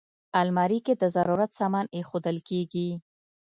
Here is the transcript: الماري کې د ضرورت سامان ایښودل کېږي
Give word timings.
الماري 0.41 0.79
کې 0.85 0.93
د 1.01 1.03
ضرورت 1.15 1.49
سامان 1.59 1.85
ایښودل 1.95 2.37
کېږي 2.49 2.89